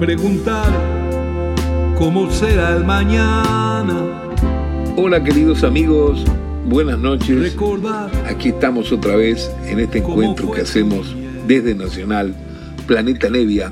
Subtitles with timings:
[0.00, 0.72] preguntar
[1.98, 4.32] cómo será el mañana.
[4.96, 6.24] Hola queridos amigos,
[6.64, 7.54] buenas noches.
[8.24, 11.14] Aquí estamos otra vez en este encuentro que hacemos
[11.46, 12.34] desde Nacional,
[12.86, 13.70] Planeta Nevia.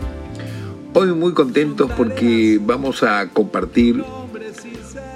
[0.93, 4.05] Hoy muy contentos porque vamos a compartir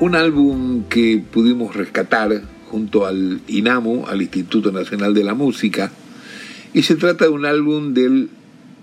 [0.01, 2.41] un álbum que pudimos rescatar
[2.71, 5.93] junto al INAMU, al Instituto Nacional de la Música,
[6.73, 8.31] y se trata de un álbum del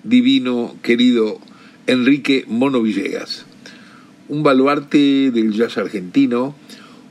[0.03, 1.39] divino, querido
[1.88, 3.45] Enrique Mono Villegas,
[4.27, 6.55] un baluarte del jazz argentino,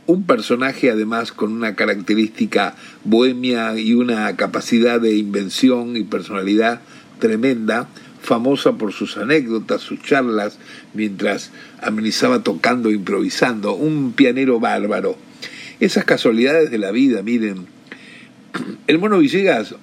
[0.06, 2.74] un personaje además con una característica
[3.04, 6.80] bohemia y una capacidad de invención y personalidad
[7.18, 7.88] tremenda,
[8.22, 10.58] famosa por sus anécdotas, sus charlas,
[10.94, 11.50] mientras
[11.82, 15.16] amenizaba tocando e improvisando, un pianero bárbaro.
[15.80, 17.66] Esas casualidades de la vida, miren.
[18.86, 19.74] El mono Villegas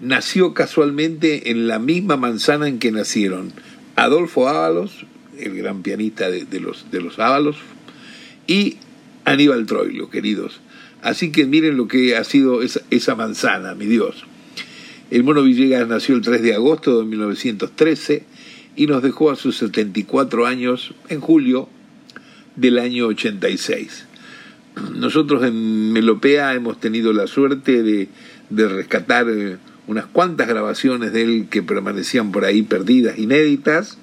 [0.00, 3.52] nació casualmente en la misma manzana en que nacieron
[3.96, 5.06] Adolfo Ábalos,
[5.38, 7.56] el gran pianista de, los, de los Ábalos,
[8.46, 8.76] y
[9.24, 10.60] Aníbal Troilo, queridos.
[11.02, 14.24] Así que miren lo que ha sido esa, manzana, mi Dios.
[15.10, 18.24] El mono Villegas nació el 3 de agosto de 1913
[18.76, 21.68] y nos dejó a sus 74 años en julio
[22.56, 24.06] del año 86.
[24.94, 28.08] Nosotros en Melopea hemos tenido la suerte de,
[28.50, 29.56] de rescatar eh,
[29.86, 33.98] unas cuantas grabaciones de él que permanecían por ahí perdidas, inéditas,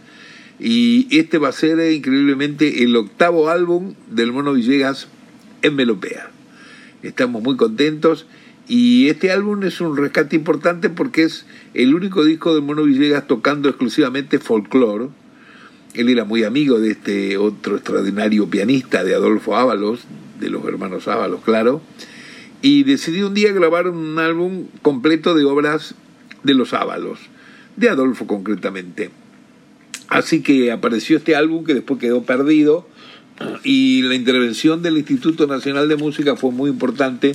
[0.60, 5.08] y este va a ser eh, increíblemente el octavo álbum del Mono Villegas
[5.62, 6.30] en Melopea.
[7.02, 8.28] Estamos muy contentos
[8.68, 13.28] y este álbum es un rescate importante porque es el único disco del Mono Villegas
[13.28, 15.10] tocando exclusivamente folclore.
[15.96, 20.06] Él era muy amigo de este otro extraordinario pianista de Adolfo Ábalos,
[20.40, 21.82] de los hermanos Ábalos, claro
[22.64, 25.96] y decidí un día grabar un álbum completo de obras
[26.44, 27.20] de los Ábalos,
[27.76, 29.12] de Adolfo concretamente.
[30.08, 32.88] Así que apareció este álbum que después quedó perdido
[33.66, 37.34] y la intervención del Instituto Nacional de Música fue muy importante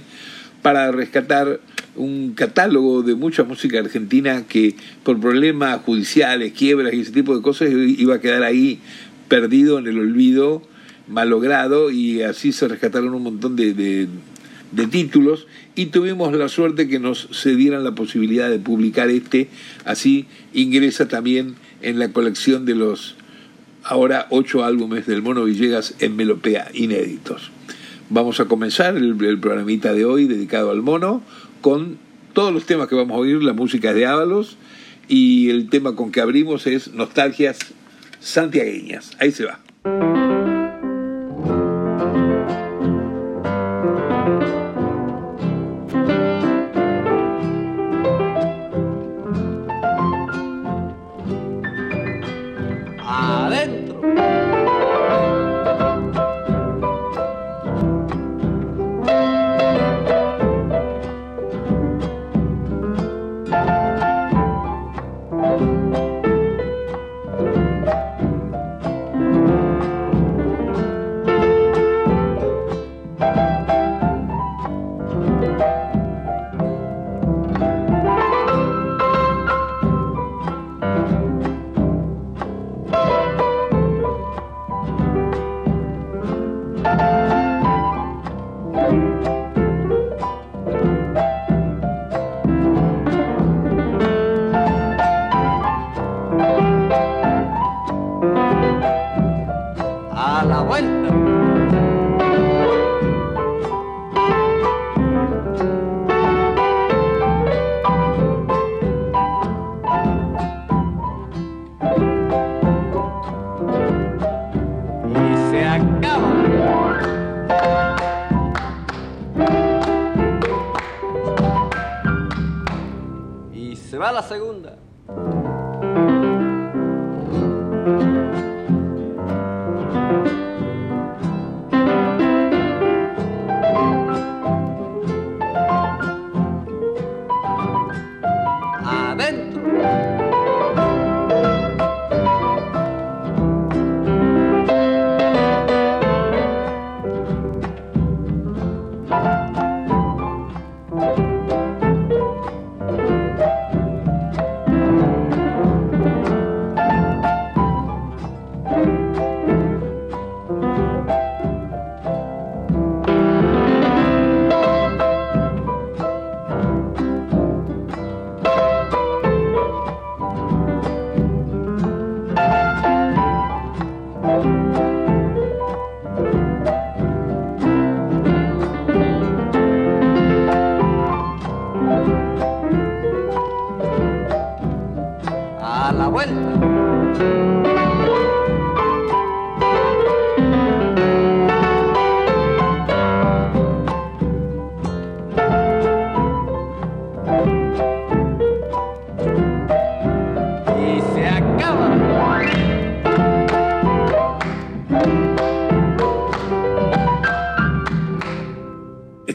[0.62, 1.60] para rescatar
[1.94, 7.42] un catálogo de mucha música argentina que por problemas judiciales, quiebras y ese tipo de
[7.42, 8.80] cosas iba a quedar ahí
[9.28, 10.62] perdido en el olvido,
[11.06, 14.08] malogrado y así se rescataron un montón de, de
[14.90, 19.48] títulos y tuvimos la suerte que nos cedieran la posibilidad de publicar este,
[19.84, 23.16] así ingresa también en la colección de los
[23.84, 27.50] ahora ocho álbumes del Mono Villegas en Melopea inéditos.
[28.10, 31.22] Vamos a comenzar el, programita de hoy dedicado al mono
[31.60, 31.98] con
[32.32, 34.56] todos los temas que vamos a oír, la música de Ábalos
[35.08, 37.58] y el tema con que abrimos es Nostalgias
[38.20, 39.12] Santiagueñas.
[39.18, 40.17] Ahí se va.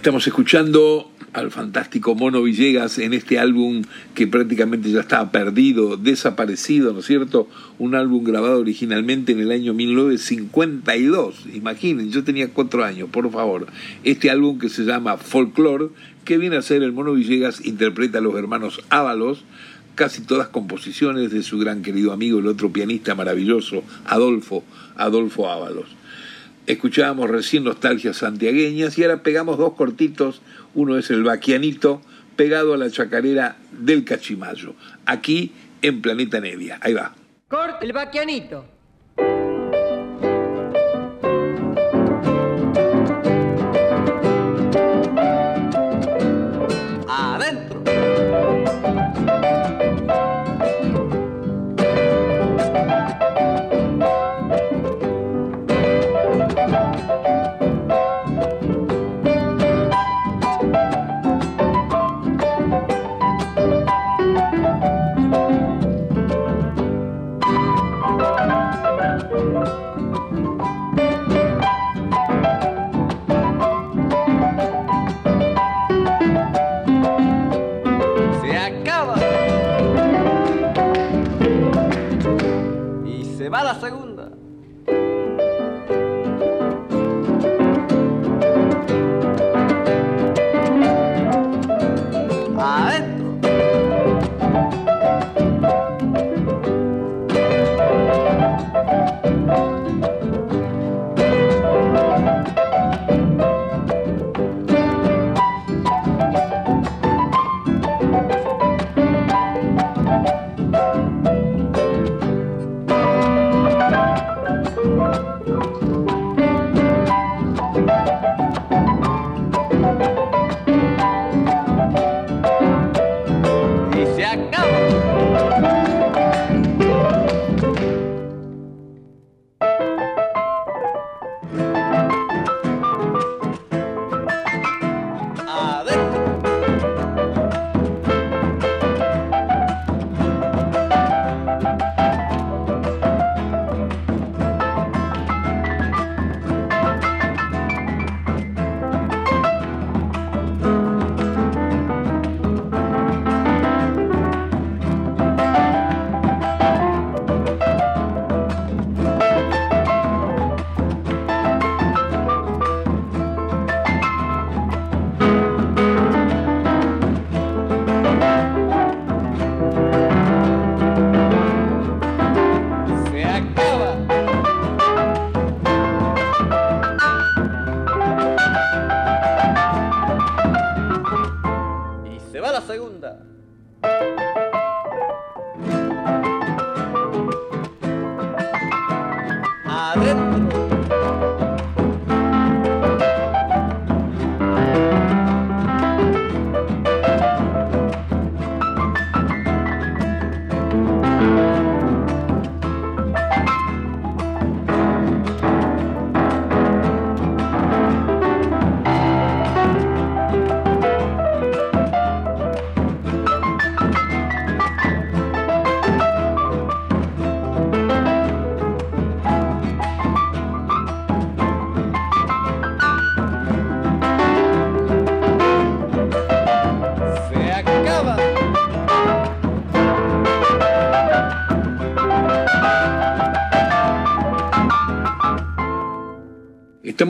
[0.04, 3.84] Estamos escuchando al fantástico Mono Villegas en este álbum
[4.14, 7.48] que prácticamente ya estaba perdido, desaparecido, ¿no es cierto?
[7.80, 11.46] Un álbum grabado originalmente en el año 1952.
[11.54, 13.68] Imaginen, yo tenía cuatro años, por favor.
[14.04, 15.88] Este álbum que se llama Folklore,
[16.26, 19.46] que viene a ser el Mono Villegas, interpreta a los hermanos Ábalos,
[19.96, 24.66] casi todas composiciones de su gran querido amigo, el otro pianista maravilloso, Adolfo,
[24.98, 26.03] Adolfo Ábalos.
[26.66, 30.42] Escuchábamos recién nostalgias santiagueñas y ahora pegamos dos cortitos.
[30.74, 32.02] Uno es el Baquianito,
[32.36, 34.74] pegado a la chacarera del Cachimayo,
[35.06, 35.52] aquí
[35.82, 36.80] en Planeta Nevia.
[36.82, 37.14] Ahí va.
[37.82, 38.73] El Baquianito.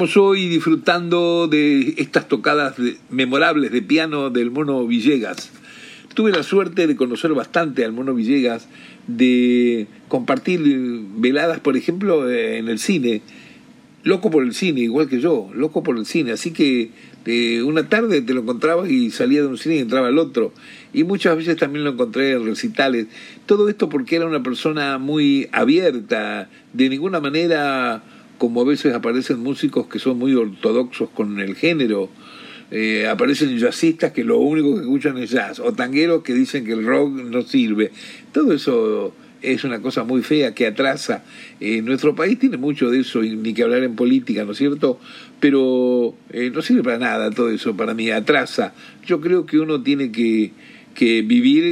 [0.03, 2.75] Estamos hoy disfrutando de estas tocadas
[3.09, 5.49] memorables de piano del Mono Villegas.
[6.13, 8.67] Tuve la suerte de conocer bastante al Mono Villegas,
[9.07, 10.59] de compartir
[11.15, 13.21] veladas, por ejemplo, en el cine.
[14.03, 16.33] Loco por el cine, igual que yo, loco por el cine.
[16.33, 16.89] Así que
[17.25, 20.51] eh, una tarde te lo encontrabas y salía de un cine y entraba al otro.
[20.91, 23.07] Y muchas veces también lo encontré en recitales.
[23.45, 28.03] Todo esto porque era una persona muy abierta, de ninguna manera
[28.37, 32.09] como a veces aparecen músicos que son muy ortodoxos con el género,
[32.75, 36.73] eh, aparecen jazzistas que lo único que escuchan es jazz, o tangueros que dicen que
[36.73, 37.91] el rock no sirve.
[38.31, 39.13] Todo eso
[39.43, 41.23] es una cosa muy fea que atrasa.
[41.59, 44.99] Eh, nuestro país tiene mucho de eso, ni que hablar en política, ¿no es cierto?
[45.39, 48.73] Pero eh, no sirve para nada todo eso, para mí atrasa.
[49.05, 50.53] Yo creo que uno tiene que,
[50.95, 51.63] que vivir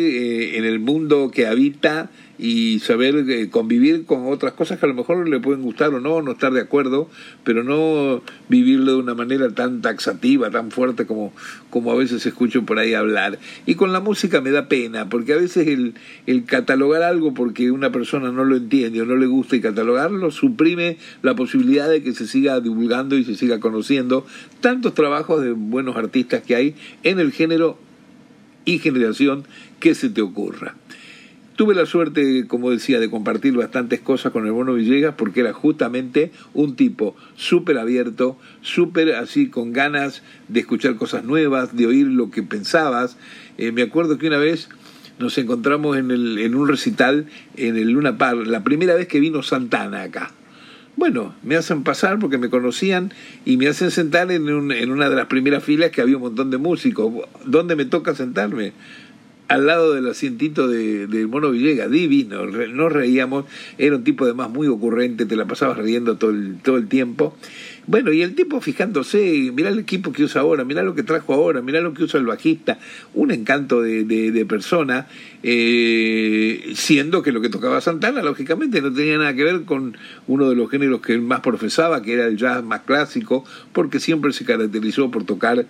[0.55, 2.11] en el mundo que habita
[2.41, 5.99] y saber eh, convivir con otras cosas que a lo mejor le pueden gustar o
[5.99, 7.07] no, no estar de acuerdo,
[7.43, 11.33] pero no vivirlo de una manera tan taxativa, tan fuerte como,
[11.69, 13.37] como a veces escucho por ahí hablar.
[13.67, 15.93] Y con la música me da pena, porque a veces el,
[16.25, 20.31] el catalogar algo porque una persona no lo entiende o no le gusta y catalogarlo
[20.31, 24.25] suprime la posibilidad de que se siga divulgando y se siga conociendo
[24.61, 27.77] tantos trabajos de buenos artistas que hay en el género
[28.65, 29.43] y generación
[29.79, 30.75] que se te ocurra.
[31.55, 35.53] Tuve la suerte, como decía, de compartir bastantes cosas con el Bono Villegas porque era
[35.53, 42.07] justamente un tipo súper abierto, súper así con ganas de escuchar cosas nuevas, de oír
[42.07, 43.17] lo que pensabas.
[43.57, 44.69] Eh, me acuerdo que una vez
[45.19, 47.27] nos encontramos en, el, en un recital
[47.57, 50.31] en el Luna Park, la primera vez que vino Santana acá.
[50.97, 53.13] Bueno, me hacen pasar porque me conocían
[53.45, 56.23] y me hacen sentar en, un, en una de las primeras filas que había un
[56.23, 57.13] montón de músicos.
[57.45, 58.73] ¿Dónde me toca sentarme?
[59.51, 63.43] Al lado del asientito de, de Mono Villegas, divino, nos reíamos,
[63.77, 67.35] era un tipo además muy ocurrente, te la pasabas riendo todo el, todo el tiempo.
[67.85, 71.33] Bueno, y el tipo fijándose, mirá el equipo que usa ahora, mirá lo que trajo
[71.33, 72.79] ahora, mirá lo que usa el bajista,
[73.13, 75.07] un encanto de, de, persona,
[75.43, 80.49] eh, siendo que lo que tocaba Santana, lógicamente, no tenía nada que ver con uno
[80.49, 83.43] de los géneros que él más profesaba, que era el jazz más clásico,
[83.73, 85.65] porque siempre se caracterizó por tocar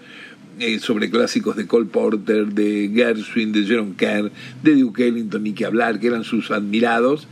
[0.59, 4.31] eh, sobre clásicos de Cole Porter, de Gershwin, de Jerome Kerr,
[4.63, 7.27] de Duke Ellington, ni que hablar, que eran sus admirados,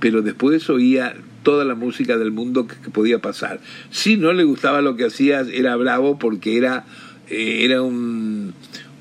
[0.00, 3.60] pero después oía toda la música del mundo que, podía pasar.
[3.90, 6.84] Si no le gustaba lo que hacías, era bravo porque era,
[7.28, 8.54] eh, era un,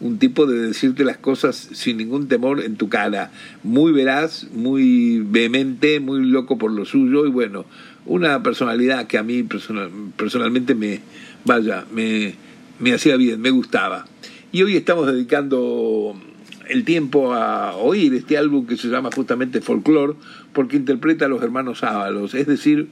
[0.04, 3.32] un tipo de decirte las cosas sin ningún temor en tu cara,
[3.64, 7.66] muy veraz, muy vehemente, muy loco por lo suyo y bueno,
[8.06, 11.00] una personalidad que a mí personal, personalmente me,
[11.46, 12.36] vaya, me,
[12.84, 14.06] me hacía bien, me gustaba.
[14.52, 16.16] Y hoy estamos dedicando
[16.68, 20.16] el tiempo a oír este álbum que se llama justamente Folklore,
[20.52, 22.90] porque interpreta a los hermanos Ábalos, es decir,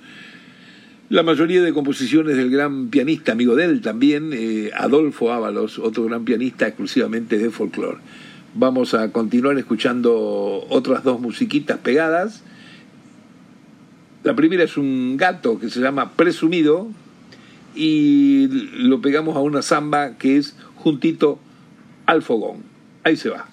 [1.10, 6.06] la mayoría de composiciones del gran pianista, amigo de él también, eh, Adolfo Ábalos, otro
[6.06, 7.98] gran pianista exclusivamente de folclore.
[8.56, 12.44] Vamos a continuar escuchando otras dos musiquitas pegadas.
[14.24, 16.88] La primera es un gato que se llama Presumido,
[17.76, 21.40] y lo pegamos a una samba que es juntito
[22.06, 22.64] al fogón.
[23.04, 23.48] Ahí se va.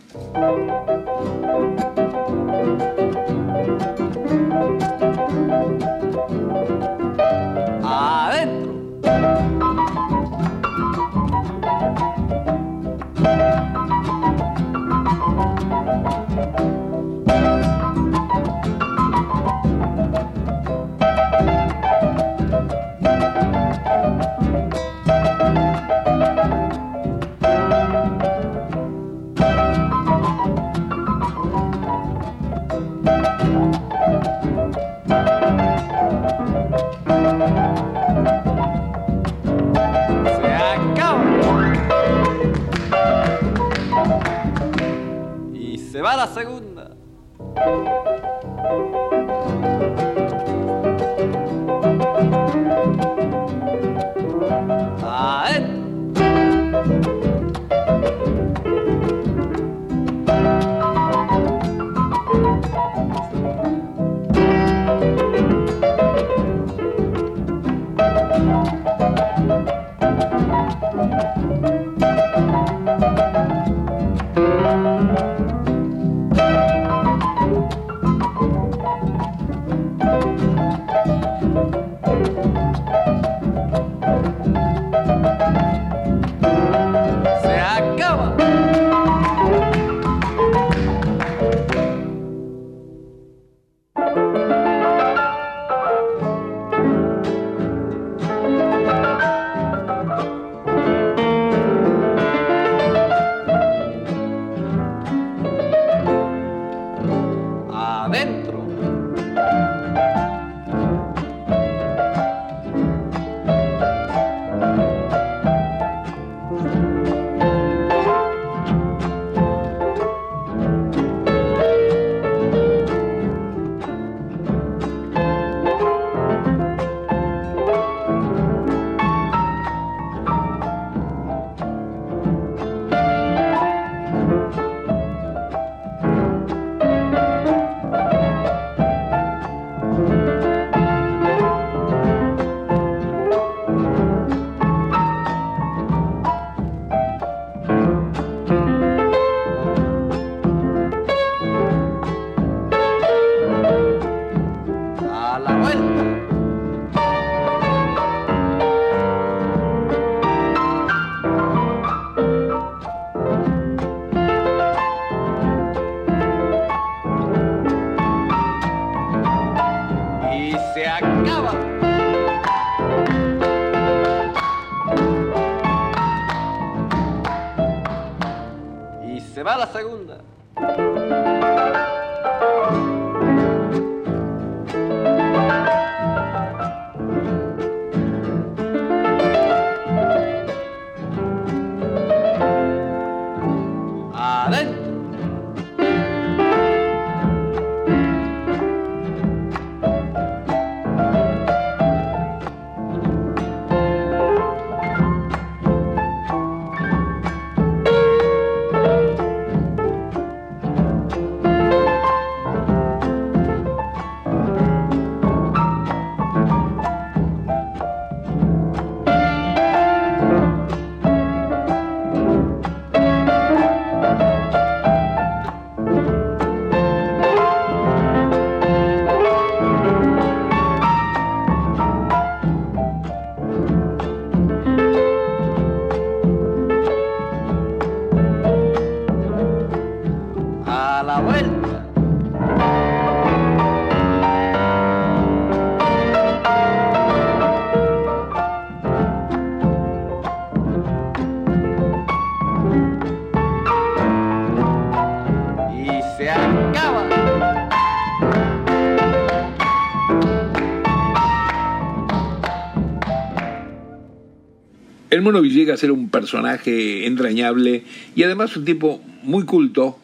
[265.18, 267.83] El Mono Villegas era un personaje entrañable
[268.14, 269.98] y además un tipo muy culto,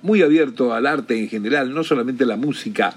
[0.00, 2.96] muy abierto al arte en general, no solamente la música.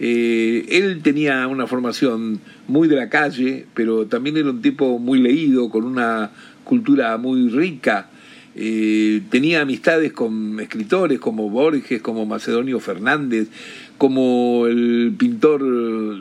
[0.00, 5.18] Eh, él tenía una formación muy de la calle, pero también era un tipo muy
[5.18, 6.30] leído, con una
[6.62, 8.10] cultura muy rica.
[8.54, 13.48] Eh, tenía amistades con escritores como Borges, como Macedonio Fernández,
[13.96, 15.62] como el pintor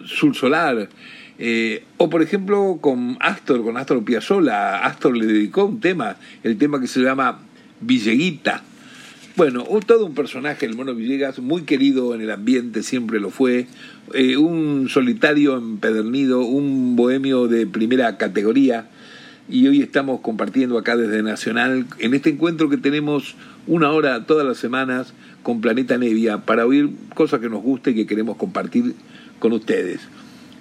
[0.05, 0.87] Sul Solar.
[1.39, 6.57] Eh, o por ejemplo con Astor, con Astor Piazzolla, Astor le dedicó un tema, el
[6.57, 7.39] tema que se llama
[7.81, 8.63] Villeguita.
[9.35, 13.65] Bueno, todo un personaje, el mono Villegas, muy querido en el ambiente, siempre lo fue,
[14.13, 18.89] eh, un solitario empedernido, un bohemio de primera categoría,
[19.49, 24.45] y hoy estamos compartiendo acá desde Nacional, en este encuentro que tenemos una hora todas
[24.45, 28.93] las semanas con Planeta Nevia, para oír cosas que nos guste y que queremos compartir
[29.39, 30.01] con ustedes.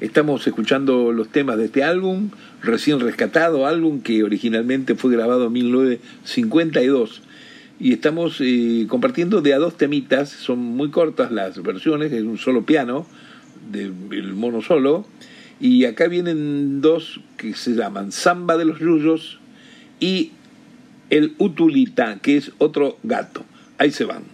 [0.02, 5.52] Estamos escuchando los temas de este álbum, recién rescatado, álbum que originalmente fue grabado en
[5.52, 7.22] 1952.
[7.78, 12.36] Y estamos eh, compartiendo de a dos temitas, son muy cortas las versiones, es un
[12.36, 13.06] solo piano,
[13.70, 15.06] del mono solo.
[15.60, 19.38] Y acá vienen dos que se llaman Samba de los Yuyos
[20.00, 20.32] y
[21.10, 23.44] el Utulita, que es otro gato.
[23.78, 24.31] Ahí se van.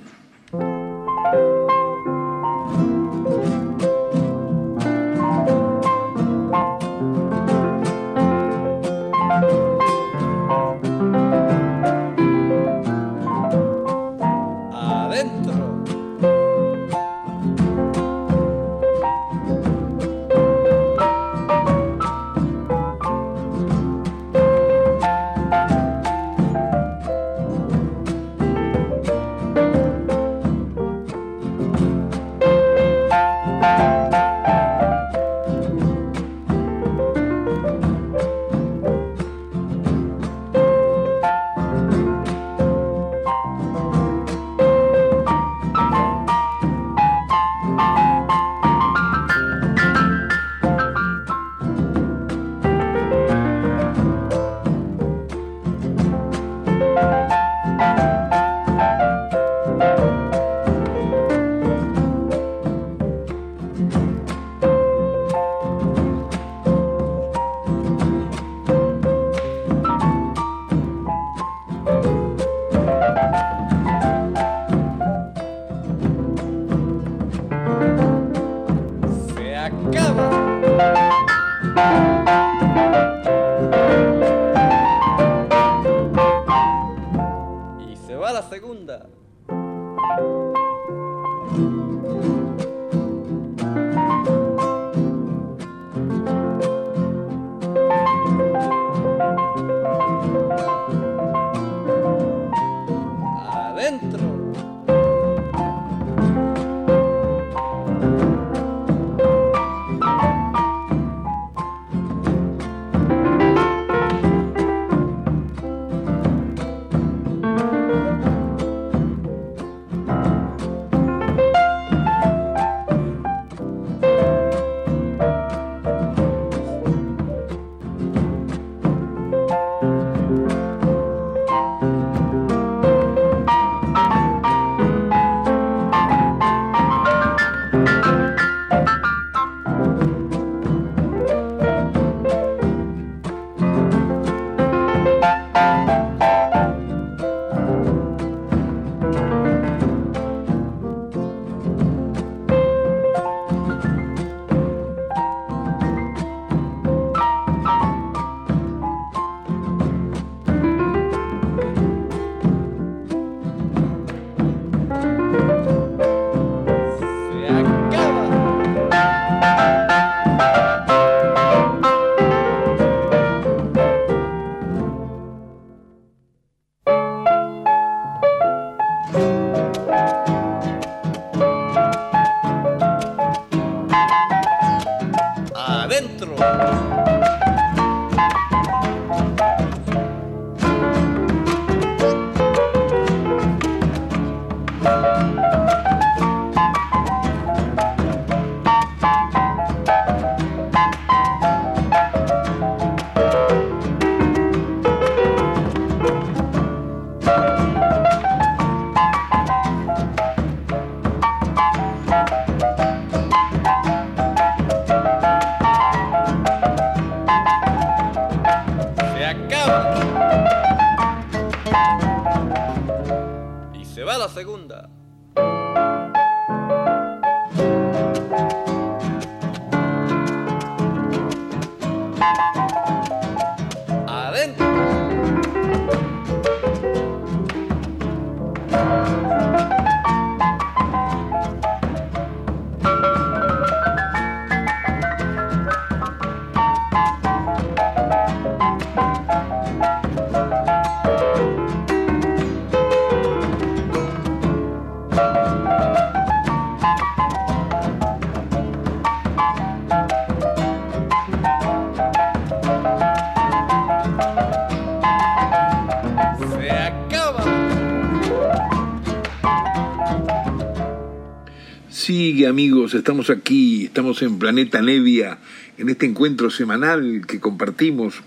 [272.95, 275.39] Estamos aquí, estamos en Planeta Nevia,
[275.79, 278.23] en este encuentro semanal que compartimos.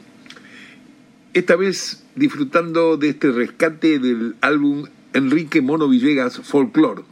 [1.33, 7.03] Esta vez disfrutando de este rescate del álbum Enrique Mono Villegas Folklore.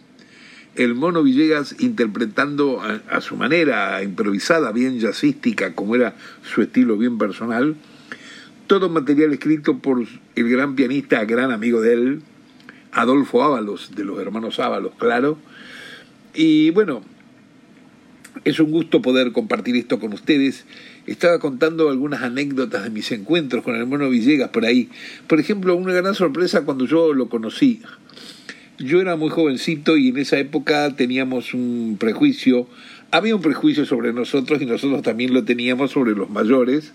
[0.76, 7.18] El Mono Villegas interpretando a, su manera, improvisada, bien jazzística, como era su estilo bien
[7.18, 7.76] personal,
[8.68, 12.22] todo material escrito por el gran pianista, gran amigo de él,
[12.92, 15.38] Adolfo Ábalos, de los hermanos Ábalos, claro,
[16.34, 17.02] y bueno,
[18.46, 20.66] es un gusto poder compartir esto con ustedes.
[21.08, 24.90] Estaba contando algunas anécdotas de mis encuentros con el hermano Villegas por ahí.
[25.28, 27.82] Por ejemplo, una gran sorpresa cuando yo lo conocí.
[28.78, 32.68] Yo era muy jovencito y en esa época teníamos un prejuicio.
[33.12, 36.94] Había un prejuicio sobre nosotros y nosotros también lo teníamos sobre los mayores.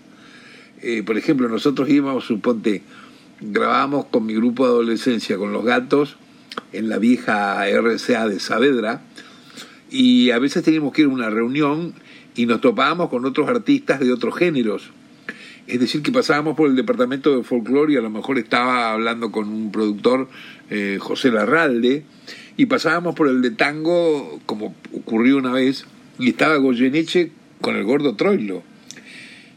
[0.81, 2.81] Eh, por ejemplo, nosotros íbamos, suponte,
[3.41, 6.17] grabábamos con mi grupo de adolescencia, con los gatos,
[6.71, 9.01] en la vieja RCA de Saavedra
[9.95, 11.93] y a veces teníamos que ir a una reunión
[12.35, 14.91] y nos topábamos con otros artistas de otros géneros.
[15.67, 19.31] Es decir, que pasábamos por el departamento de folclore y a lo mejor estaba hablando
[19.31, 20.27] con un productor,
[20.69, 22.03] eh, José Larralde,
[22.57, 25.85] y pasábamos por el de tango, como ocurrió una vez,
[26.19, 27.31] y estaba Goyeneche
[27.61, 28.63] con el gordo Troilo.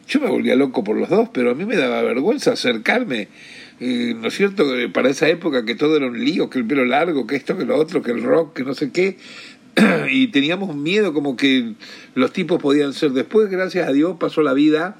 [0.08, 3.28] Yo me volvía loco por los dos, pero a mí me daba vergüenza acercarme.
[3.80, 4.64] Eh, ¿No es cierto?
[4.92, 7.66] Para esa época que todo era un lío, que el pelo largo, que esto, que
[7.66, 9.18] lo otro, que el rock, que no sé qué.
[10.10, 11.74] y teníamos miedo como que
[12.14, 13.12] los tipos podían ser.
[13.12, 14.96] Después, gracias a Dios, pasó la vida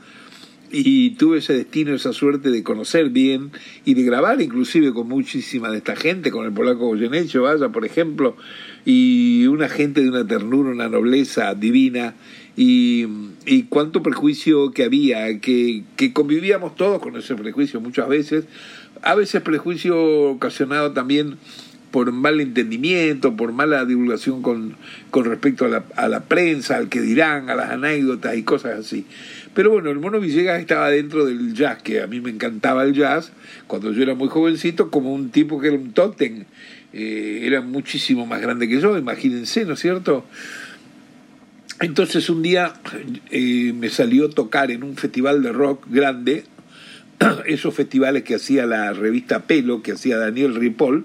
[0.71, 3.53] y tuve ese destino, esa suerte de conocer bien
[3.85, 7.85] y de grabar inclusive con muchísima de esta gente, con el polaco Goyenecho, vaya, por
[7.85, 8.37] ejemplo,
[8.85, 12.15] y una gente de una ternura, una nobleza divina
[12.57, 13.07] y,
[13.47, 18.45] y cuánto prejuicio que había, que, que convivíamos todos con ese prejuicio muchas veces,
[19.03, 19.97] a veces prejuicio
[20.31, 21.39] ocasionado también
[21.91, 24.77] por mal entendimiento, por mala divulgación con,
[25.11, 28.79] con respecto a la, a la, prensa, al que dirán, a las anécdotas y cosas
[28.79, 29.07] así.
[29.55, 32.95] Pero bueno, el Mono Villegas estaba dentro del jazz, que a mí me encantaba el
[32.95, 33.33] jazz,
[33.67, 36.45] cuando yo era muy jovencito, como un tipo que era un tótem,
[36.93, 40.25] eh, era muchísimo más grande que yo, imagínense, ¿no es cierto?
[41.81, 42.75] Entonces un día
[43.31, 46.45] eh, me salió tocar en un festival de rock grande,
[47.47, 51.05] esos festivales que hacía la revista Pelo, que hacía Daniel Ripoll,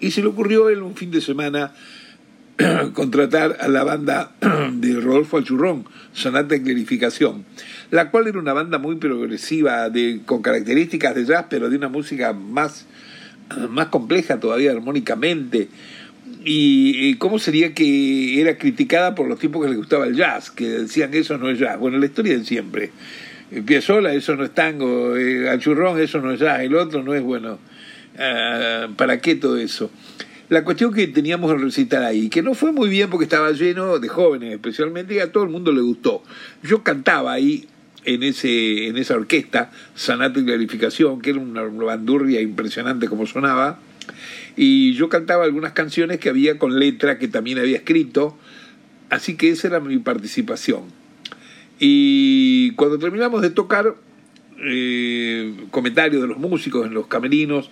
[0.00, 1.72] y se le ocurrió él un fin de semana
[2.94, 4.32] contratar a la banda
[4.72, 7.44] de Rodolfo Alchurrón, Sonata de Clarificación,
[7.90, 11.88] la cual era una banda muy progresiva, de, con características de jazz, pero de una
[11.88, 12.86] música más,
[13.70, 15.68] más compleja todavía armónicamente.
[16.44, 20.66] Y, cómo sería que era criticada por los tipos que les gustaba el jazz, que
[20.66, 21.78] decían eso no es jazz.
[21.78, 22.90] Bueno, la historia de siempre.
[23.66, 27.22] Piazzolla, eso no es tango, eh, Alchurrón, eso no es jazz, el otro no es
[27.22, 27.58] bueno.
[28.18, 29.90] Ah, ¿Para qué todo eso?
[30.48, 33.98] La cuestión que teníamos el recital ahí, que no fue muy bien porque estaba lleno
[33.98, 36.22] de jóvenes especialmente y a todo el mundo le gustó.
[36.62, 37.68] Yo cantaba ahí
[38.04, 43.78] en, ese, en esa orquesta, Sanato y Clarificación, que era una bandurria impresionante como sonaba,
[44.56, 48.36] y yo cantaba algunas canciones que había con letra que también había escrito,
[49.10, 50.82] así que esa era mi participación.
[51.78, 53.94] Y cuando terminamos de tocar,
[54.64, 57.70] eh, comentarios de los músicos en los camerinos,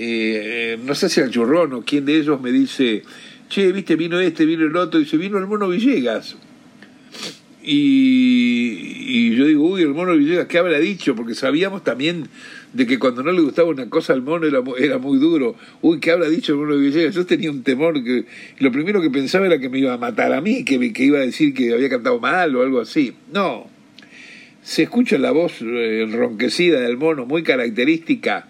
[0.00, 3.02] eh, no sé si al churrón o quién de ellos me dice,
[3.48, 6.36] che, viste, vino este, vino el otro, y dice, vino el mono Villegas.
[7.60, 11.16] Y, yo digo, uy, el mono Villegas, ¿qué habrá dicho?
[11.16, 12.28] Porque sabíamos también
[12.72, 15.56] de que cuando no le gustaba una cosa al mono era, era muy duro.
[15.82, 17.16] Uy, ¿qué habrá dicho el mono Villegas?
[17.16, 18.24] Yo tenía un temor que
[18.60, 21.18] lo primero que pensaba era que me iba a matar a mí, que, que iba
[21.18, 23.14] a decir que había cantado mal o algo así.
[23.32, 23.68] No,
[24.62, 28.46] se escucha la voz eh, enronquecida del mono, muy característica,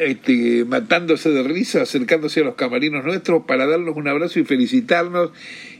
[0.00, 5.30] este, matándose de risa, acercándose a los camarinos nuestros para darnos un abrazo y felicitarnos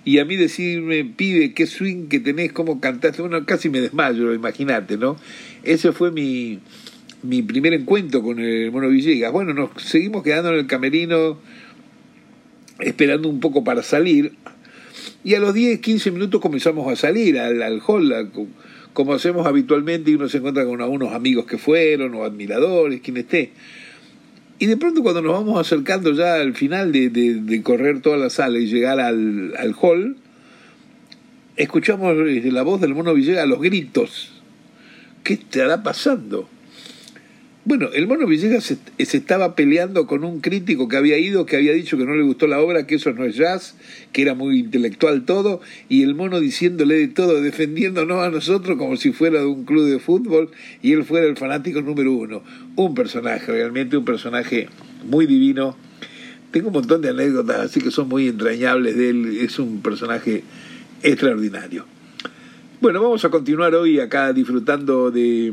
[0.05, 4.35] y a mí decirme, pibe, qué swing que tenés, cómo cantaste, bueno, casi me desmayo,
[4.35, 5.17] imagínate, ¿no?
[5.63, 6.59] Ese fue mi,
[7.23, 9.33] mi primer encuentro con el Mono Villegas.
[9.33, 11.39] Bueno, nos seguimos quedando en el camerino
[12.79, 14.33] esperando un poco para salir
[15.25, 18.31] y a los 10, 15 minutos comenzamos a salir al, al hall,
[18.93, 23.17] como hacemos habitualmente y uno se encuentra con unos amigos que fueron o admiradores, quien
[23.17, 23.53] esté.
[24.61, 28.29] Y de pronto cuando nos vamos acercando ya al final de, de, correr toda la
[28.29, 30.18] sala y llegar al, al hall,
[31.57, 34.42] escuchamos la voz del mono Villegas los gritos.
[35.25, 36.46] ¿Qué estará pasando?
[37.62, 41.75] Bueno, el mono Villegas se, estaba peleando con un crítico que había ido, que había
[41.75, 43.77] dicho que no le gustó la obra, que eso no es jazz,
[44.12, 48.96] que era muy intelectual todo, y el mono diciéndole de todo, defendiéndonos a nosotros como
[48.96, 52.42] si fuera de un club de fútbol y él fuera el fanático número uno.
[52.77, 54.68] Un personaje, realmente un personaje
[55.05, 55.77] muy divino.
[56.53, 60.44] Tengo un montón de anécdotas, así que son muy entrañables de él, es un personaje
[61.03, 61.85] extraordinario.
[62.81, 65.53] Bueno, vamos a continuar hoy acá disfrutando de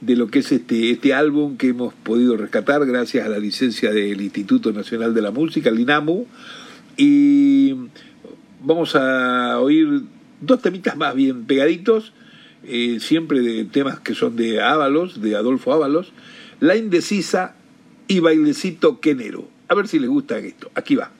[0.00, 3.92] de lo que es este, este álbum que hemos podido rescatar gracias a la licencia
[3.92, 6.26] del Instituto Nacional de la Música, el INAMU.
[6.96, 7.74] Y
[8.62, 10.02] vamos a oír
[10.40, 12.12] dos temitas más bien pegaditos,
[12.64, 16.12] eh, siempre de temas que son de Ábalos, de Adolfo Ábalos,
[16.60, 17.54] La Indecisa
[18.08, 19.48] y Bailecito Quenero.
[19.68, 20.70] A ver si les gusta esto.
[20.74, 21.10] Aquí va.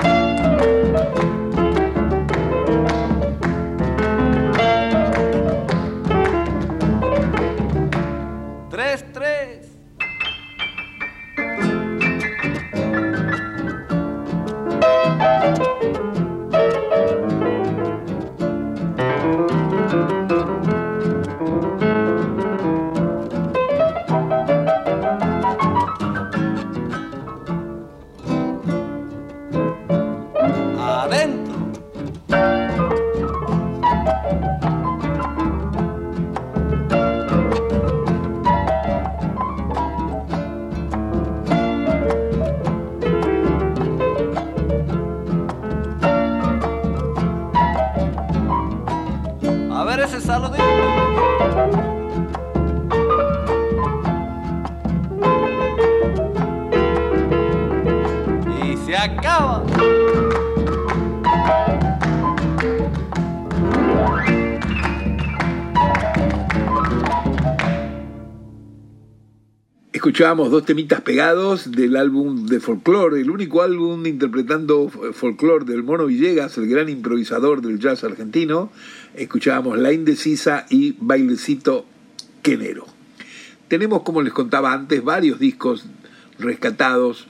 [0.00, 1.37] Thank you.
[70.18, 76.06] Escuchábamos dos temitas pegados del álbum de folclore, el único álbum interpretando folclore del Mono
[76.06, 78.72] Villegas, el gran improvisador del jazz argentino.
[79.14, 81.86] Escuchábamos La Indecisa y Bailecito
[82.42, 82.84] Quenero.
[83.68, 85.86] Tenemos, como les contaba antes, varios discos
[86.40, 87.28] rescatados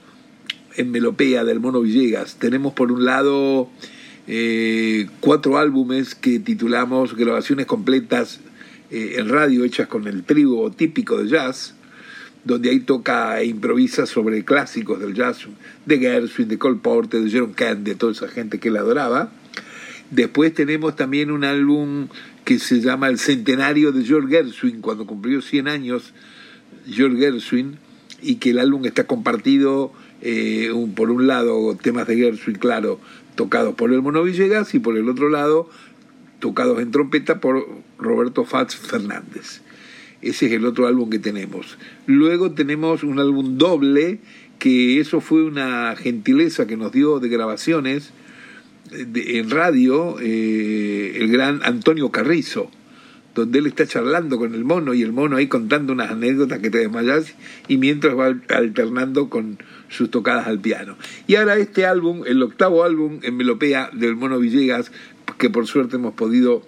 [0.75, 2.37] en melopea del Mono Villegas.
[2.37, 3.69] Tenemos por un lado
[4.25, 8.39] eh, cuatro álbumes que titulamos Grabaciones completas
[8.89, 11.75] eh, en radio hechas con el trigo típico de jazz
[12.49, 15.45] donde ahí toca e improvisa sobre clásicos del jazz
[15.85, 19.31] de Gershwin, de Cole Porter, de Jerome Kent, de toda esa gente que él adoraba.
[20.09, 22.07] Después tenemos también un álbum
[22.45, 26.11] que se llama El Centenario de George Gershwin, cuando cumplió 100 años
[26.87, 27.77] George Gershwin,
[28.19, 32.99] y que el álbum está compartido eh, por un lado temas de Gershwin, claro,
[33.35, 35.69] tocados por el Mono Villegas, y por el otro lado
[36.39, 37.63] tocados en trompeta por
[37.99, 39.61] Roberto Fats Fernández.
[40.21, 41.77] Ese es el otro álbum que tenemos.
[42.05, 44.19] Luego tenemos un álbum doble,
[44.57, 48.11] que eso fue una gentileza que nos dio de grabaciones
[48.91, 52.69] en radio eh, el gran Antonio Carrizo,
[53.35, 56.69] donde él está charlando con el mono y el mono ahí contando unas anécdotas que
[56.69, 57.35] te desmayas
[57.67, 60.97] y mientras va alternando con sus tocadas al piano.
[61.27, 64.91] Y ahora este álbum, el octavo álbum en Melopea del Mono Villegas,
[65.37, 66.63] que por suerte hemos podido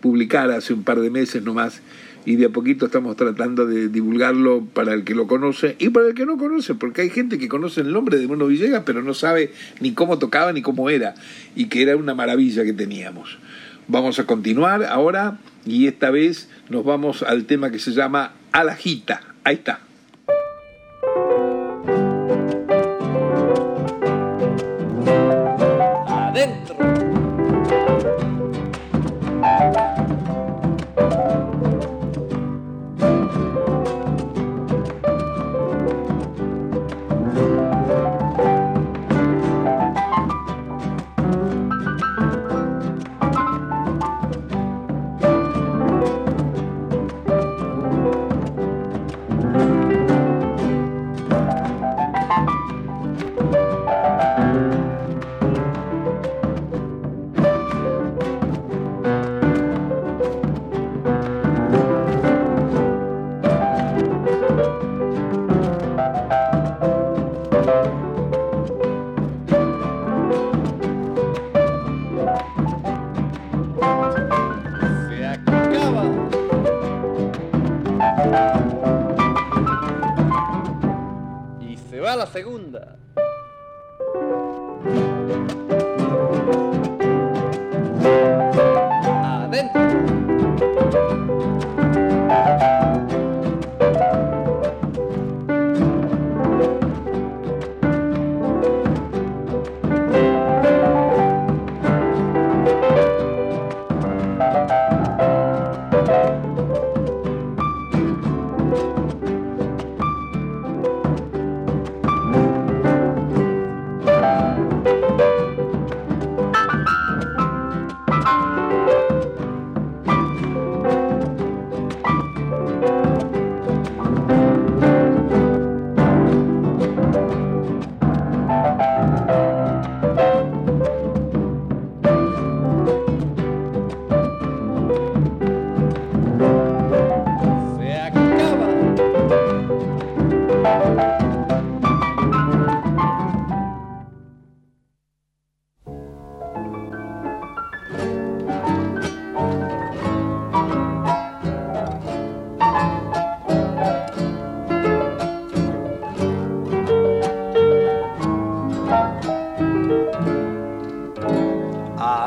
[0.00, 1.82] publicar hace un par de meses nomás,
[2.24, 6.08] y de a poquito estamos tratando de divulgarlo para el que lo conoce y para
[6.08, 9.02] el que no conoce, porque hay gente que conoce el nombre de Mono Villegas, pero
[9.02, 11.14] no sabe ni cómo tocaba ni cómo era,
[11.54, 13.38] y que era una maravilla que teníamos.
[13.88, 19.20] Vamos a continuar ahora y esta vez nos vamos al tema que se llama Alajita.
[19.44, 19.80] Ahí está.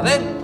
[0.05, 0.34] adentro.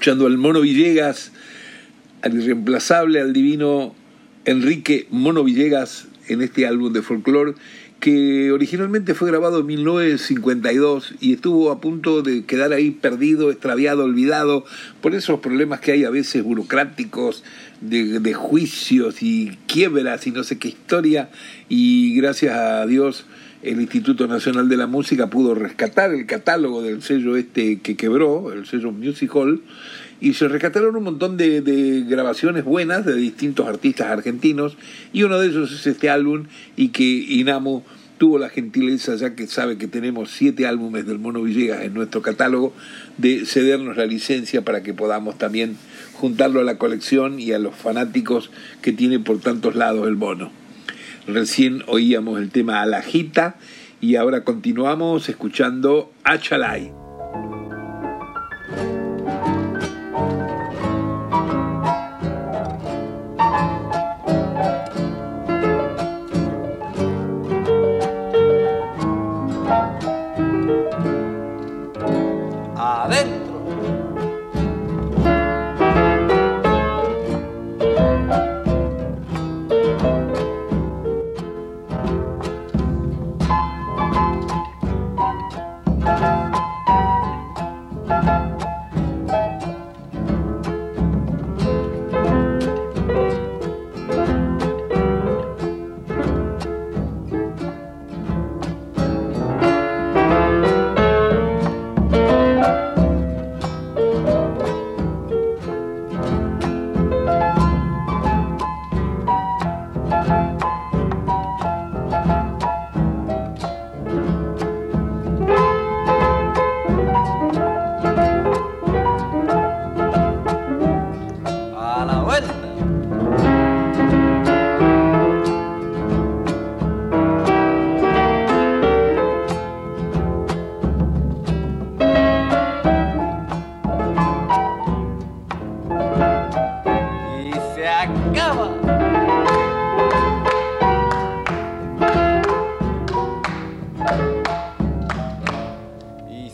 [0.00, 1.30] Escuchando al Mono Villegas,
[2.22, 3.94] al irreemplazable, al divino
[4.46, 7.52] Enrique Mono Villegas en este álbum de folclore
[8.00, 14.04] que originalmente fue grabado en 1952 y estuvo a punto de quedar ahí perdido, extraviado,
[14.04, 14.64] olvidado
[15.02, 17.44] por esos problemas que hay a veces burocráticos,
[17.82, 21.28] de, de juicios y quiebras y no sé qué historia.
[21.68, 23.26] Y gracias a Dios
[23.62, 28.52] el Instituto Nacional de la Música pudo rescatar el catálogo del sello este que quebró,
[28.52, 29.62] el sello Music Hall,
[30.20, 34.76] y se rescataron un montón de, de, grabaciones buenas de distintos artistas argentinos,
[35.12, 36.44] y uno de ellos es este álbum,
[36.76, 37.84] y que Inamo
[38.20, 42.20] tuvo la gentileza, ya que sabe que tenemos siete álbumes del Mono Villegas en nuestro
[42.20, 42.74] catálogo,
[43.16, 45.76] de cedernos la licencia para que podamos también
[46.12, 48.50] juntarlo a la colección y a los fanáticos
[48.82, 50.59] que tiene por tantos lados el mono.
[51.26, 53.56] Recién oíamos el tema Alajita
[54.00, 56.99] y ahora continuamos escuchando Achalay.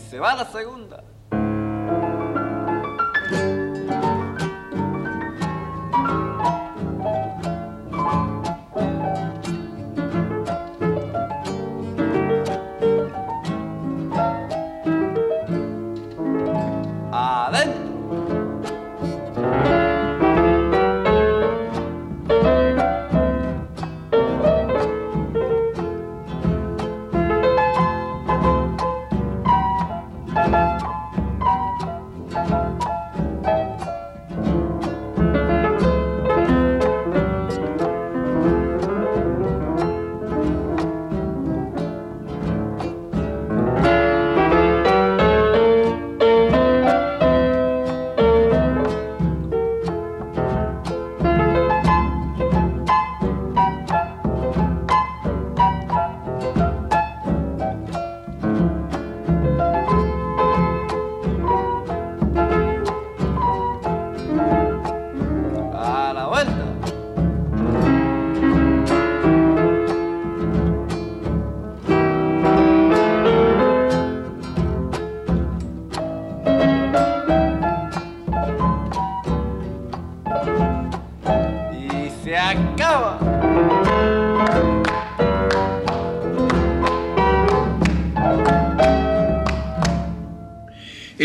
[0.07, 1.03] se va la segunda.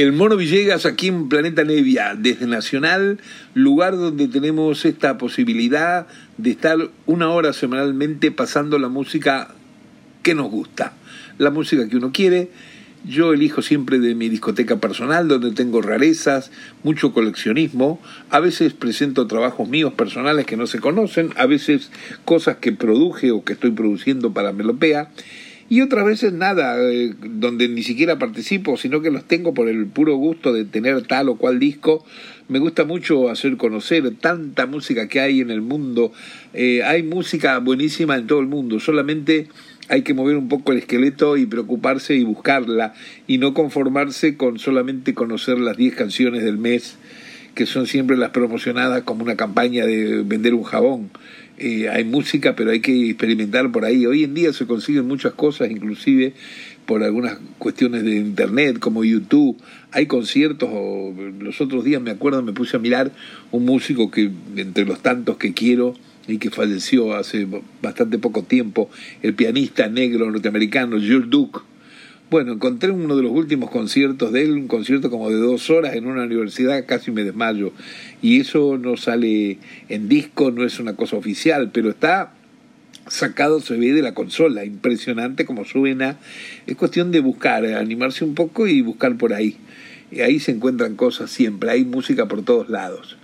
[0.02, 3.20] El Mono Villegas aquí en Planeta Nevia, desde Nacional,
[3.54, 9.54] lugar donde tenemos esta posibilidad de estar una hora semanalmente pasando la música
[10.24, 10.94] que nos gusta,
[11.38, 12.50] la música que uno quiere.
[13.04, 16.50] Yo elijo siempre de mi discoteca personal, donde tengo rarezas,
[16.82, 18.00] mucho coleccionismo.
[18.28, 21.92] A veces presento trabajos míos personales que no se conocen, a veces
[22.24, 25.10] cosas que produje o que estoy produciendo para Melopea
[25.72, 29.86] y otras veces nada, eh, donde ni siquiera participo, sino que los tengo por el
[29.86, 32.04] puro gusto de tener tal o cual disco.
[32.48, 36.12] Me gusta mucho hacer conocer tanta música que hay en el mundo.
[36.52, 39.48] Eh, hay música buenísima en todo el mundo, solamente
[39.88, 42.92] hay que mover un poco el esqueleto y preocuparse y buscarla
[43.26, 46.98] y no conformarse con solamente conocer las 10 canciones del mes
[47.54, 51.10] que son siempre las promocionadas como una campaña de vender un jabón.
[51.58, 54.06] Eh, hay música, pero hay que experimentar por ahí.
[54.06, 56.34] Hoy en día se consiguen muchas cosas, inclusive
[56.86, 59.56] por algunas cuestiones de internet como YouTube,
[59.92, 63.12] hay conciertos, o los otros días me acuerdo, me puse a mirar
[63.50, 65.94] un músico que entre los tantos que quiero
[66.26, 67.46] y que falleció hace
[67.80, 68.90] bastante poco tiempo,
[69.22, 71.60] el pianista negro norteamericano Jules Duke.
[72.32, 75.96] Bueno, encontré uno de los últimos conciertos de él, un concierto como de dos horas
[75.96, 77.74] en una universidad, casi me desmayo.
[78.22, 79.58] Y eso no sale
[79.90, 82.32] en disco, no es una cosa oficial, pero está
[83.06, 86.16] sacado se ve de la consola, impresionante como suena.
[86.66, 89.58] Es cuestión de buscar, animarse un poco y buscar por ahí.
[90.10, 93.18] Y ahí se encuentran cosas siempre, hay música por todos lados.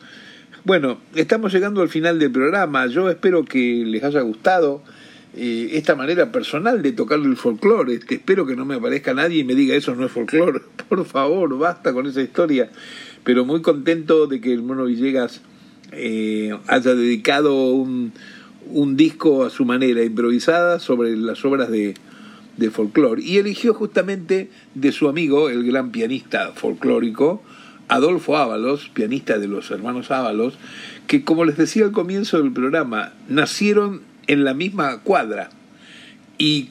[0.64, 2.86] Bueno, estamos llegando al final del programa.
[2.88, 4.82] Yo espero que les haya gustado
[5.38, 7.94] esta manera personal de tocar el folclore.
[7.94, 10.60] Este, espero que no me aparezca nadie y me diga eso no es folclore.
[10.88, 12.70] Por favor, basta con esa historia.
[13.24, 15.40] Pero muy contento de que el Mono Villegas
[15.92, 18.12] eh, haya dedicado un,
[18.66, 21.94] un disco a su manera, improvisada, sobre las obras de,
[22.56, 23.22] de folclore.
[23.22, 27.42] Y eligió justamente de su amigo, el gran pianista folclórico,
[27.88, 30.58] Adolfo Ábalos, pianista de los hermanos Ábalos,
[31.06, 35.50] que como les decía al comienzo del programa, nacieron en la misma cuadra.
[36.38, 36.68] Y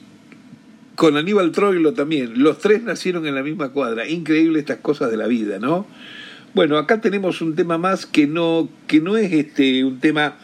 [0.94, 4.08] con Aníbal Troilo también, los tres nacieron en la misma cuadra.
[4.08, 5.86] Increíble estas cosas de la vida, ¿no?
[6.54, 10.36] Bueno, acá tenemos un tema más que no, que no es este un tema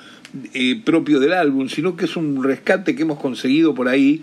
[0.53, 4.23] eh, propio del álbum, sino que es un rescate que hemos conseguido por ahí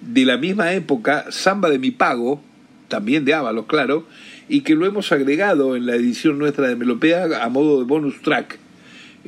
[0.00, 2.42] de la misma época, Samba de mi Pago,
[2.88, 4.06] también de Ábalos, claro,
[4.48, 8.20] y que lo hemos agregado en la edición nuestra de Melopea a modo de bonus
[8.22, 8.58] track.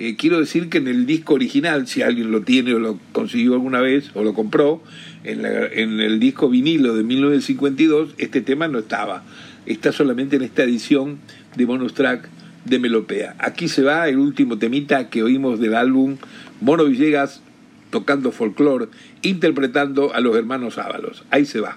[0.00, 3.54] Eh, quiero decir que en el disco original, si alguien lo tiene o lo consiguió
[3.54, 4.80] alguna vez o lo compró,
[5.24, 9.24] en, en el disco vinilo de 1952, este tema no estaba.
[9.66, 11.18] Está solamente en esta edición
[11.56, 12.28] de bonus track
[12.64, 13.34] de Melopea.
[13.40, 16.16] Aquí se va el último temita que oímos del álbum
[16.60, 17.42] Mono Villegas
[17.90, 18.86] tocando folclore,
[19.22, 21.24] interpretando a los hermanos Ábalos.
[21.30, 21.76] Ahí se va.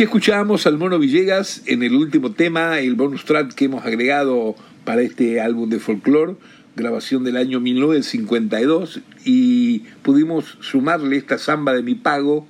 [0.00, 4.56] Así escuchábamos al Mono Villegas en el último tema, el bonus track que hemos agregado
[4.84, 6.36] para este álbum de folclore,
[6.74, 12.46] grabación del año 1952, y pudimos sumarle esta samba de mi pago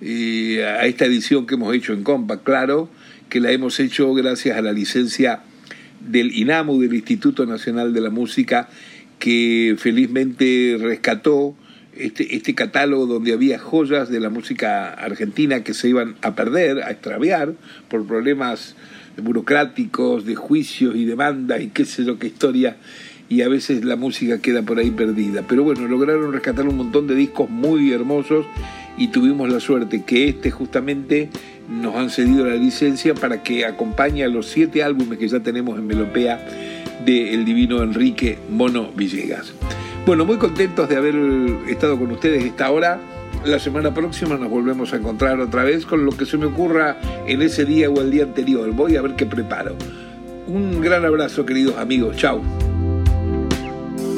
[0.00, 2.88] eh, a esta edición que hemos hecho en Compa, claro,
[3.28, 5.42] que la hemos hecho gracias a la licencia
[6.00, 8.70] del INAMU, del Instituto Nacional de la Música,
[9.18, 11.54] que felizmente rescató
[11.98, 16.82] este, este catálogo donde había joyas de la música argentina que se iban a perder,
[16.82, 17.54] a extraviar
[17.88, 18.76] por problemas
[19.16, 22.76] burocráticos, de juicios y demandas y qué sé yo qué historia,
[23.28, 25.42] y a veces la música queda por ahí perdida.
[25.48, 28.46] Pero bueno, lograron rescatar un montón de discos muy hermosos
[28.96, 31.28] y tuvimos la suerte que este justamente
[31.68, 35.78] nos han cedido la licencia para que acompañe a los siete álbumes que ya tenemos
[35.78, 36.46] en Melopea
[37.04, 39.52] de el divino Enrique Mono Villegas.
[40.06, 41.16] Bueno, muy contentos de haber
[41.66, 43.00] estado con ustedes esta hora.
[43.44, 46.96] La semana próxima nos volvemos a encontrar otra vez con lo que se me ocurra
[47.26, 48.70] en ese día o el día anterior.
[48.70, 49.74] Voy a ver qué preparo.
[50.46, 52.16] Un gran abrazo, queridos amigos.
[52.16, 52.40] Chao.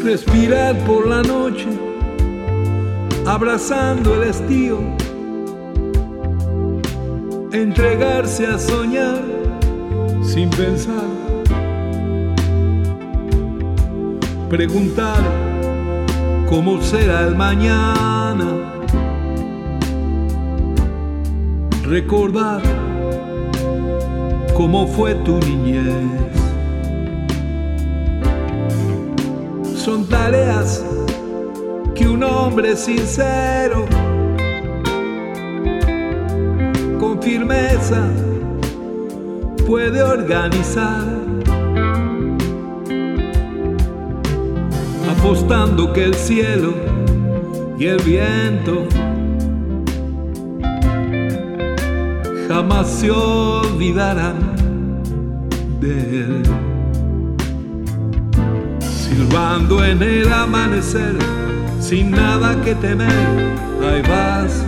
[0.04, 1.68] Respirar por la noche,
[3.24, 4.80] abrazando el estío.
[7.50, 9.22] Entregarse a soñar
[10.22, 11.06] sin pensar.
[14.50, 15.47] Preguntar
[16.48, 18.46] cómo será el mañana.
[21.84, 22.62] Recordar
[24.54, 25.94] cómo fue tu niñez.
[29.76, 30.84] Son tareas
[31.94, 33.86] que un hombre sincero,
[36.98, 38.08] con firmeza,
[39.66, 41.17] puede organizar.
[45.28, 46.72] Apostando que el cielo
[47.78, 48.86] y el viento
[52.48, 54.38] jamás se olvidarán
[55.80, 56.42] de él.
[58.80, 61.16] Silbando en el amanecer,
[61.78, 63.10] sin nada que temer,
[63.82, 64.64] ahí vas.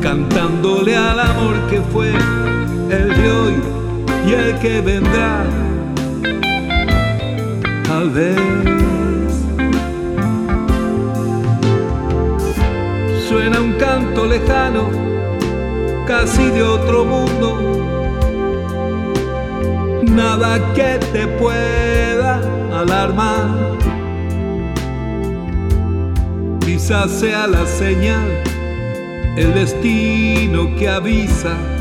[0.00, 2.12] Cantándole al amor que fue
[2.88, 3.75] el de hoy
[4.26, 5.44] y el que vendrá,
[7.84, 8.36] tal vez.
[13.28, 14.90] Suena un canto lejano,
[16.06, 17.48] casi de otro mundo,
[20.02, 22.40] nada que te pueda
[22.72, 23.76] alarmar.
[26.64, 28.42] Quizás sea la señal,
[29.36, 31.75] el destino que avisa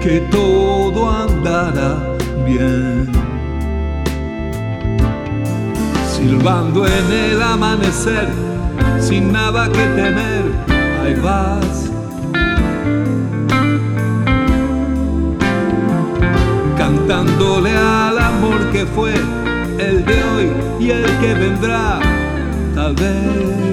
[0.00, 3.12] que todo andará bien.
[6.08, 8.28] Silbando en el amanecer,
[8.98, 10.44] sin nada que temer,
[11.02, 11.90] ahí vas.
[16.78, 19.14] Cantándole al amor que fue
[19.78, 22.00] el de hoy y el que vendrá,
[22.74, 23.69] tal vez.